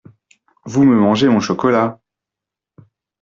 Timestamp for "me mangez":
0.83-1.27